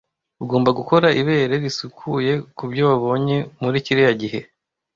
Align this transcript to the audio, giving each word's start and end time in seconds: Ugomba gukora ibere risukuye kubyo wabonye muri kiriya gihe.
Ugomba 0.43 0.69
gukora 0.79 1.07
ibere 1.21 1.55
risukuye 1.63 2.33
kubyo 2.57 2.81
wabonye 2.89 3.37
muri 3.63 3.77
kiriya 3.85 4.13
gihe. 4.21 4.39